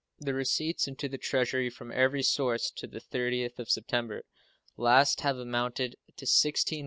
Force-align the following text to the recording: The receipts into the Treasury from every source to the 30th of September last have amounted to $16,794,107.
The 0.17 0.33
receipts 0.33 0.87
into 0.87 1.07
the 1.07 1.19
Treasury 1.19 1.69
from 1.69 1.91
every 1.91 2.23
source 2.23 2.71
to 2.71 2.87
the 2.87 2.99
30th 2.99 3.59
of 3.59 3.69
September 3.69 4.23
last 4.75 5.21
have 5.21 5.37
amounted 5.37 5.95
to 6.17 6.25
$16,794,107. 6.25 6.79